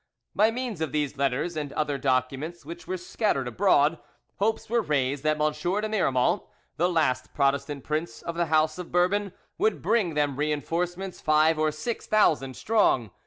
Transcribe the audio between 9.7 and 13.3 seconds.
bring them reinforcements five or six thousand strong.